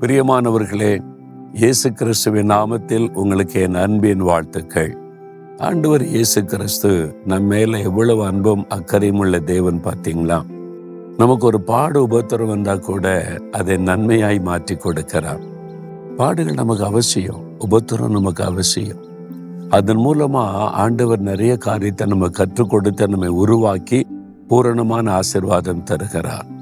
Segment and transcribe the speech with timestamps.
[0.00, 1.02] பிரியமானவர்களே
[1.52, 4.96] இயேசு கிறிஸ்துவின் நாமத்தில் உங்களுக்கு என் அன்பின் வாழ்த்துக்கள்.
[5.56, 10.42] ஆண்டவர் இயேசு கிறிஸ்து நம்ம மேல எவ்வளவு அன்பும் அக்கறையும் உள்ள தேவன் பார்த்தீங்களா?
[11.16, 15.40] நமக்கு ஒரு பாடு உபத்திரம் வந்தா கூட அதை நன்மையாய் மாற்றி கொடுக்கிறார்.
[16.16, 19.04] பாடுகள் நமக்கு அவசியம் உபத்திரம் நமக்கு அவசியம்.
[19.68, 20.44] அதன் மூலமா
[20.82, 24.06] ஆண்டவர் நிறைய காரியத்தை நம்ம கற்றுக் கொடுத்து நம்மை உருவாக்கி
[24.48, 26.56] பூரணமான ஆசிர்வாதம் தருகிறார்.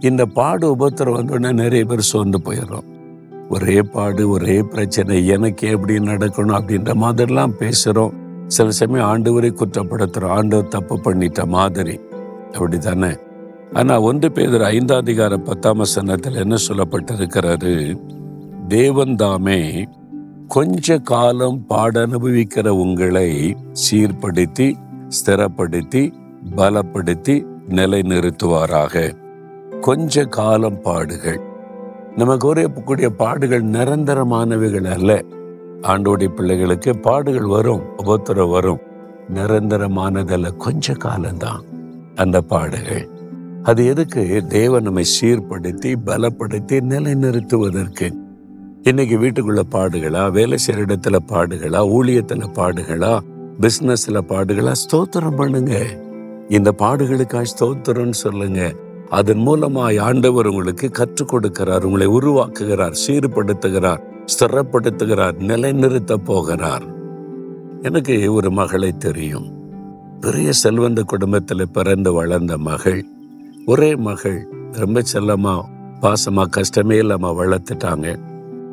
[0.00, 2.84] இந்த பாடு உபத்திரம் வந்தோடனே நிறைய பேர் சோர்ந்து போயிடுறோம்.
[3.48, 8.12] ஒரே பாடு ஒரே பிரச்சனை எனக்கு எப்படி நடக்கணும் அப்படின்ற மாதிரிலாம் பேசுகிறோம்
[8.46, 12.00] சில சமயம் ஆண்டவரை குற்றப்படுத்துகிறோம் ஆண்டவர் தப்பு பண்ணிட்ட மாதிரி.
[12.52, 13.16] அப்படித்தானே?
[13.72, 18.00] ஆனால் ஒன்று பேர் ஐந்தாம் அதிகார பத்தாம் வசனத்தில் என்ன சொல்லப்பட்டிருக்கிறாரு
[18.68, 19.88] தேவன் தாமே
[20.48, 23.56] கொஞ்ச காலம் பாட அனுபவிக்கிற உங்களை
[23.90, 24.74] சீர்படுத்தி
[25.08, 26.12] ஸ்திரப்படுத்தி
[26.56, 29.12] பலப்படுத்தி நிலைநிறுத்துவாராக.
[29.80, 31.40] கொஞ்ச காலம் பாடுகள்.
[32.16, 35.24] நமக்கு கூறிய பாடுகள் நிரந்தரமானவைகள் அல்ல.
[35.82, 38.78] ஆண்டோடைய பிள்ளைகளுக்கு பாடுகள் வரும் உபத்திரம் வரும்.
[39.34, 41.62] நிரந்தரமானதல்ல கொஞ்ச காலம்தான்
[42.14, 43.08] அந்த பாடுகள்.
[43.62, 44.44] அது எதுக்கு?
[44.48, 48.12] தேவன் நம்மை சீர்படுத்தி பலப்படுத்தி நிலைநிறுத்துவதற்கு.
[48.82, 53.20] இன்னைக்கு வீட்டுக்குள்ள பாடுகளா வேலை செய்யற இடத்துல பாடுகளா ஊழியத்துல பாடுகளா
[53.60, 55.80] பிசினஸ்ல பாடுகளா ஸ்தோத்திரம் பண்ணுங்க.
[56.48, 58.72] இந்த பாடுகளுக்காக ஸ்தோத்திரம்னு சொல்லுங்க.
[59.10, 66.82] அதன் மூலமாய் ஆண்டவர் உங்களுக்கு கற்றுக் கொடுக்கிறார் உங்களை உருவாக்குகிறார் சீர்படுத்துகிறார் ஸ்திரப்படுத்துகிறார் நிலைநிறுத்த போகிறார்.
[67.82, 69.48] எனக்கு ஒரு மகளை தெரியும்.
[70.20, 73.04] பெரிய செல்வந்த குடும்பத்தில் பிறந்து வளர்ந்த மகள்
[73.66, 75.62] ஒரே மகள் ரொம்ப செல்லமா
[76.00, 78.18] பாசமா கஷ்டமே இல்லாம வளர்த்துட்டாங்க.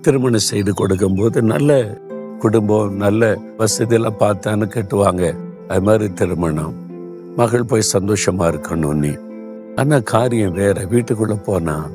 [0.00, 1.98] திருமணம் செய்து கொடுக்கும்போது நல்ல
[2.38, 5.34] குடும்பம் நல்ல வசதியெல்லாம் பார்த்தான்னு கட்டுவாங்க.
[5.68, 6.74] அது மாதிரி திருமணம்.
[7.36, 9.12] மகள் போய் சந்தோஷமா இருக்கணும் நீ.
[9.78, 10.84] ஆனா காரியம் வேற.
[10.84, 11.86] வீட்டுக்குள்ள போனா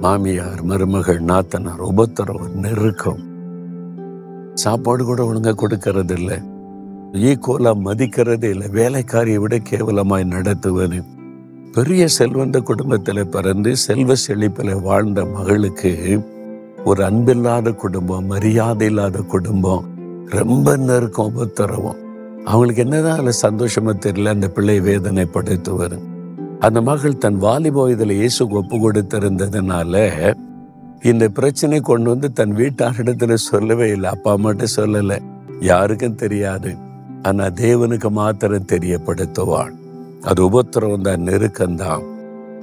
[0.00, 3.22] மாமியார் மருமகள் நாத்தனார் உபத்திரம் நெருக்கம்.
[4.54, 6.38] சாப்பாடு கூட ஒழுங்கா கொடுக்கறது இல்லை
[7.12, 8.68] ஈக்குவலா மதிக்கிறதே இல்லை.
[8.68, 11.02] வேலைக்காரியை விட கேவலமாய் நடத்துவது
[11.72, 15.92] பெரிய செல்வந்த குடும்பத்தில் பிறந்து செல்வ செழிப்பில் வாழ்ந்த மகளுக்கு
[16.84, 19.84] ஒரு அன்பில்லாத குடும்பம் மரியாதை இல்லாத குடும்பம்
[20.26, 21.98] ரொம்ப நெருக்கம் உபத்தரவும்.
[22.44, 24.28] அவங்களுக்கு என்னதான் அதில் சந்தோஷமா தெரியல.
[24.28, 25.96] அந்த பிள்ளை வேதனைப்படுத்துவார்.
[26.60, 29.94] அந்த மகள் தன் வாலிப வயதில் இயேசு ஒப்பு கொடுத்திருந்ததுனால
[31.02, 34.10] இந்த பிரச்சனை கொண்டு வந்து தன் வீட்டாரிடத்துல சொல்லவே இல்லை.
[34.10, 35.18] அப்பா மட்டும் சொல்லல.
[35.60, 36.76] யாருக்கும் தெரியாது.
[37.22, 39.74] ஆனா தேவனுக்கு மாத்திரம் தெரியப்படுத்துவாள்.
[40.22, 42.04] அது உபத்திரம் தான் நெருக்கம்தான்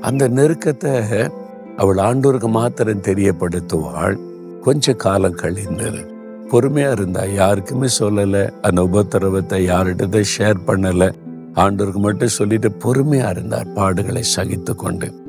[0.02, 1.30] அந்த நெருக்கத்தை
[1.78, 4.18] அவள் ஆண்டோருக்கு மாத்திரம் தெரியப்படுத்துவாள்.
[4.62, 6.12] கொஞ்ச காலம் கழிந்தது
[6.52, 8.50] பொறுமையா இருந்தா யாருக்குமே சொல்லல.
[8.62, 11.12] அந்த உபத்திரவத்தை யார்கிட்ட ஷேர் பண்ணல.
[11.56, 15.22] ஆண்டோருக்கு மட்டும் சொல்லிட்டு பொறுமையா இருந்தார் பாடுகளை சகித்து கொண்டு.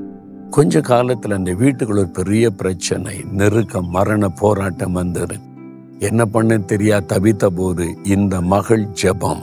[0.51, 5.37] கொஞ்ச காலத்துல அந்த வீட்டுக்குள்ள ஒரு பெரிய பிரச்சனை நெருக்கம் மரண போராட்டம் வந்தது.
[5.99, 9.43] என்ன பண்ண தெரியா தவித்த போது இந்த மகள் ஜெபம்.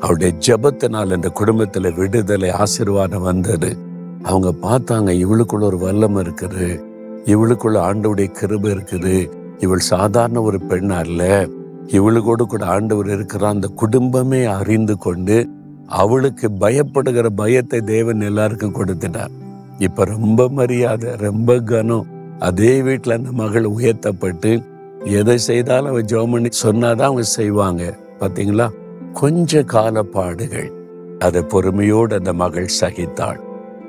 [0.00, 3.76] அவருடைய ஜெபத்தினால் இந்த குடும்பத்துல விடுதலை ஆசீர்வாதம் வந்தது.
[4.22, 6.80] அவங்க பார்த்தாங்க இவளுக்குள்ள ஒரு வல்லம் இருக்குது.
[7.24, 9.30] இவளுக்குள்ள ஆண்டவுடைய கிருபை இருக்குது.
[9.58, 11.48] இவள் சாதாரண ஒரு பெண் அல்ல.
[11.86, 15.48] இவளுக்கோடு கூட ஆண்டவர் இருக்கிற அந்த குடும்பமே அறிந்து கொண்டு
[15.88, 19.30] அவளுக்கு பயப்படுகிற பயத்தை தேவன் எல்லாருக்கும் கொடுத்துட்டார்.
[19.78, 22.06] இப்ப ரொம்ப மரியாதை ரொம்ப கனம்.
[22.38, 24.62] அதே வீட்டில் அந்த மகள் உயர்த்தப்பட்டு
[25.04, 27.98] எதை செய்தாலும் அவ ஜோமணி சொன்னாதான் அவங்க செய்வாங்க.
[28.20, 28.68] பாத்தீங்களா?
[29.12, 30.72] கொஞ்ச கால பாடுகள்
[31.18, 33.40] அதை பொறுமையோடு அந்த மகள் சகித்தாள்.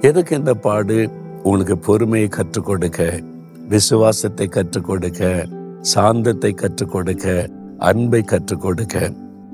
[0.02, 1.10] எதுக்கு இந்த பாடு?
[1.44, 3.20] உங்களுக்கு பொறுமையை கற்றுக் கொடுக்க
[3.70, 5.46] விசுவாசத்தை கற்றுக் கொடுக்க
[5.96, 9.12] சாந்தத்தை கற்றுக் கொடுக்க அன்பை கற்றுக் கொடுக்க.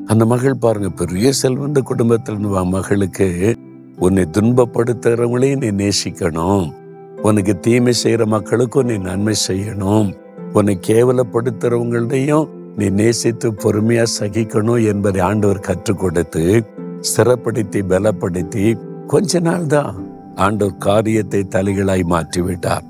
[0.07, 3.55] அந்த மகள் பாருங்க பெரிய செல்வந்த குடும்பத்தில் மகளுக்கு.
[3.99, 6.73] உன்னை துன்பப்படுத்துகிறவங்களையும் நீ நேசிக்கணும்.
[7.21, 10.13] உனக்கு தீமை செய்கிற மக்களுக்கும் நீ நன்மை செய்யணும்.
[10.53, 16.63] உன்னை கேவலப்படுத்துகிறவங்களையும் நீ நேசித்து பொறுமையா சகிக்கணும் என்பதை ஆண்டவர் கற்றுக் கொடுத்து
[17.01, 18.77] ஸ்திரப்படுத்தி பலப்படுத்தி
[19.07, 19.95] கொஞ்ச நாள் தான்
[20.35, 22.83] ஆண்டவர் காரியத்தை தலைகளாய் மாற்றி விட்டார்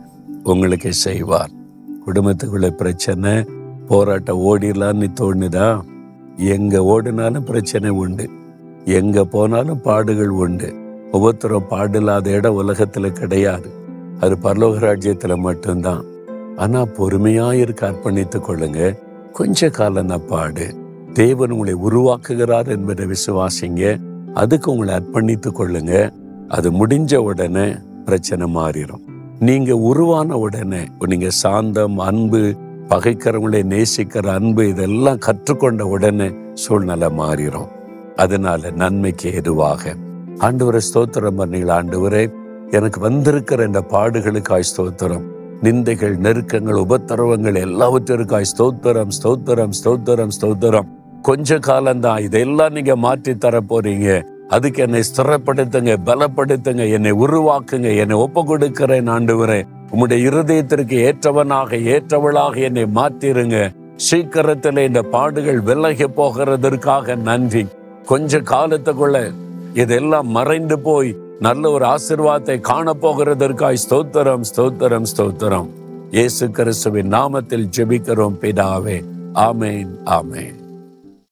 [0.43, 1.49] உங்களுக்கு செய்வார்.
[2.05, 3.43] குடும்பத்துக்குள்ள பிரச்சனை
[3.87, 5.81] போராட்டம் ஓடிடலான்னு தோணுதா?
[6.37, 8.29] எங்க ஓடினாலும் பிரச்சனை உண்டு.
[8.85, 10.73] எங்க போனாலும் பாடுகள் உண்டு.
[11.11, 13.69] ஒவ்வொருத்தரும் பாடில்லாத இடம் உலகத்துல கிடையாது.
[14.19, 16.03] அது பரலோக ராஜ்யத்துல மட்டும்தான்.
[16.57, 18.99] ஆனா பொறுமையா இருக்க அர்ப்பணித்துக் கொள்ளுங்க.
[19.31, 20.75] கொஞ்ச காலம் தான் பாடு.
[21.13, 23.99] தேவன் உங்களை உருவாக்குகிறார் என்பதை விசுவாசிங்க.
[24.33, 26.13] அதுக்கு உங்களை அர்ப்பணித்துக் கொள்ளுங்க.
[26.47, 27.73] அது முடிஞ்ச உடனே
[28.05, 29.03] பிரச்சனை மாறிடும்
[29.39, 32.55] நீங்க உருவான உடனே நீங்க சாந்தம் அன்பு
[32.89, 37.71] பகைக்கிறவங்களை நேசிக்கிற அன்பு இதெல்லாம் கற்றுக்கொண்ட உடனே சூழ்நிலை மாறிடும்
[38.15, 39.93] அதனால நன்மைக்கு எதுவாக
[40.47, 42.23] ஆண்டவரை ஸ்தோத்திரம் பண்ணீங்களா ஆண்டவரே.
[42.71, 45.25] எனக்கு வந்திருக்கிற இந்த பாடுகளுக்காய் ஸ்தோத்திரம்.
[45.63, 50.87] நிந்தைகள் நெருக்கங்கள் உபத்திரவங்கள் எல்லாவற்றிற்காய் ஸ்தோத்திரம் ஸ்தோத்திரம் ஸ்தோத்திரம் ஸ்தோத்திரம்.
[51.21, 52.19] கொஞ்ச காலம்தான்.
[52.19, 54.09] இதெல்லாம் நீங்க மாற்றி தர போறீங்க
[54.49, 62.83] அதுக்கு என்னை ஸ்திரப்படுத்துங்க பலப்படுத்துங்க என்னை உருவாக்குங்க என்னை ஒப்பு கொடுக்கிறேன் ஆண்டவரேன் உம்முடைய இருதயத்திற்கு ஏற்றவனாக ஏற்றவளாக என்னை
[62.83, 63.75] மாத்திருங்க.
[63.95, 67.65] சீக்கிரத்தில் இந்த பாடுகள் விலகி போகிறதற்காக நன்றி.
[68.05, 69.33] கொஞ்ச காலத்துக்குள்ள
[69.73, 75.69] இதெல்லாம் மறைந்து போய் நல்ல ஒரு ஆசிர்வாதத்தை காண போகிறதற்காய் ஸ்தோத்திரம் ஸ்தோத்திரம் ஸ்தோத்திரம்.
[76.11, 78.99] இயேசு கிறிஸ்துவின் நாமத்தில் ஜெபிக்கிறோம் பிதாவே.
[79.33, 80.64] ஆமேன் ஆமேன்.